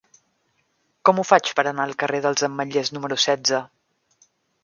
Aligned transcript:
Com 1.09 1.19
ho 1.19 1.25
faig 1.31 1.51
per 1.59 1.65
anar 1.71 1.85
al 1.89 1.93
carrer 2.03 2.21
dels 2.25 2.45
Ametllers 2.49 2.91
número 2.97 3.19
setze? 3.27 3.63